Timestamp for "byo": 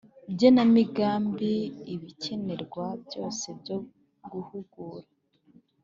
3.59-3.77